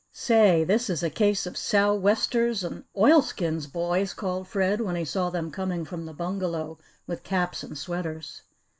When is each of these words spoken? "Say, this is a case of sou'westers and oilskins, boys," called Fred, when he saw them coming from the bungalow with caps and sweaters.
"Say, 0.13 0.63
this 0.63 0.89
is 0.89 1.03
a 1.03 1.11
case 1.11 1.45
of 1.45 1.55
sou'westers 1.55 2.63
and 2.63 2.85
oilskins, 2.97 3.67
boys," 3.67 4.15
called 4.15 4.47
Fred, 4.47 4.81
when 4.81 4.95
he 4.95 5.05
saw 5.05 5.29
them 5.29 5.51
coming 5.51 5.85
from 5.85 6.07
the 6.07 6.13
bungalow 6.13 6.79
with 7.05 7.21
caps 7.21 7.61
and 7.61 7.77
sweaters. 7.77 8.41